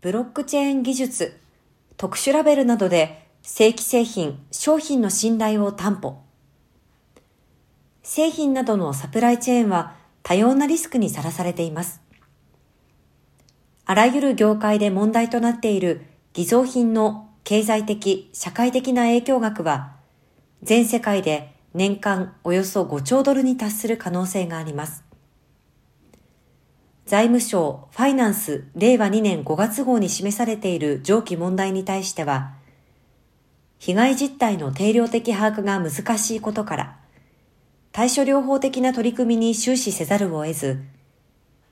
[0.00, 1.40] ブロックチェーン技術、
[1.96, 6.22] 特殊ラベルなどで正規製品、商品の信頼を担保。
[8.04, 12.00] 製品などのサプライチェーンは多様なリスクにさらされています。
[13.86, 16.02] あらゆる業界で問題となっている
[16.32, 19.96] 偽造品の経済的、社会的な影響額は、
[20.62, 25.07] 全世界で年間およそ5兆ドルに達する可能性があります。
[27.08, 32.52] 財務省ファイナンス令和2年5月号に示されている上記問題に対しては、
[33.78, 36.98] 被害実態の定量的把握が難しいことから、
[37.92, 40.84] 対処療法的な取り組みに終始せざるを得ず、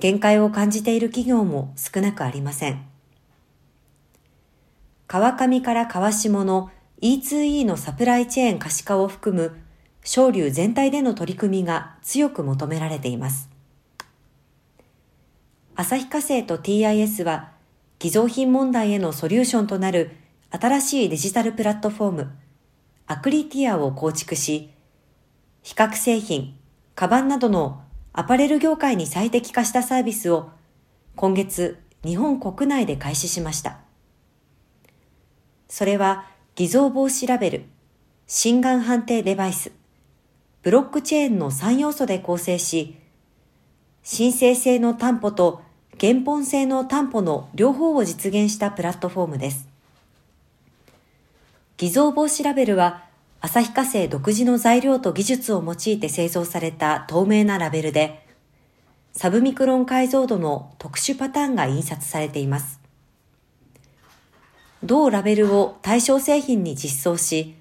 [0.00, 2.86] 限界を感じている企業も少なくありません。
[5.06, 6.70] 川上から川下の
[7.02, 9.58] E2E のサプライチェーン可視化を含む
[10.02, 13.57] 省流全体での取り組みが強く求められています。
[15.80, 17.52] 旭化成と TIS は
[18.00, 20.10] 偽造品問題へのソリューションとなる
[20.50, 22.32] 新しいデジタルプラットフォーム
[23.06, 24.70] アクリティアを構築し、
[25.62, 26.58] 比較製品、
[26.96, 27.80] カバンなどの
[28.12, 30.50] アパレル業界に最適化したサービスを
[31.14, 33.78] 今月日本国内で開始しました。
[35.68, 36.26] それは
[36.56, 37.64] 偽造防止ラベル、
[38.26, 39.70] 心眼判定デバイス、
[40.62, 42.96] ブロックチェーンの3要素で構成し、
[44.02, 45.67] 申請性の担保と
[46.00, 49.68] 原本性の担保の両方を実現したプラットフォームです。
[51.76, 53.04] 偽造防止ラベルは
[53.40, 58.26] 旭化成独自の材料と技術を用いて製造された透明なラベルで、
[59.12, 62.80] サブミクロン解像度の特殊パターンが印刷されています。
[64.82, 67.54] 同ラベルを対象製品に実装し、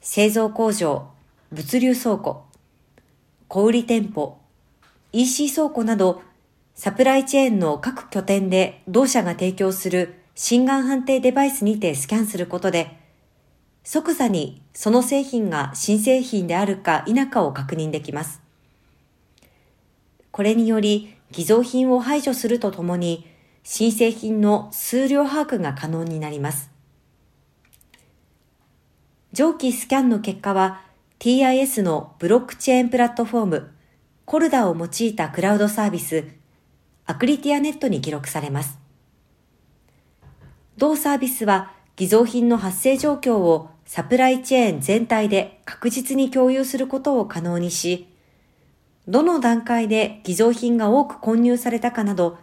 [0.00, 1.08] 製造工場、
[1.52, 2.44] 物流倉庫、
[3.48, 4.38] 小売店舗、
[5.12, 6.22] EC 倉庫など、
[6.82, 12.96] サプライチェーンの各拠点で同社が提供する心眼判定デバイスにてスキャンすることで、
[13.84, 18.40] 即座にその製品が新製品であるか否かを確認できます。
[20.30, 23.26] これにより偽造品を排除するとともに
[23.62, 26.70] 新製品の数量把握が可能になります。
[29.34, 30.80] 上記スキャンの結果は
[31.18, 33.70] TIS のブロックチェーンプラットフォーム
[34.24, 36.39] コルダを用いたクラウドサービス
[37.10, 38.78] アクリティアネットに記録されます。
[40.76, 48.06] 同サービスは偽造品の発生状況をサプライチェーン全体で確実に共有することを可能にし、
[49.08, 52.38] どの段階で偽造品が多く混入されたかなど、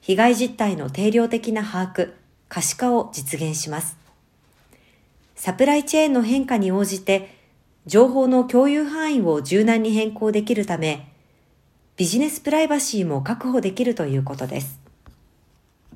[0.00, 2.12] 被害実態の定量的な把握、
[2.48, 3.96] 可視化を実現します。
[5.34, 7.36] サプライチェーンの変化に応じて、
[7.84, 11.13] 情報の共有範囲を柔軟に変更できるため、
[11.96, 14.83] ビジネスプライバシーも確保できるということです。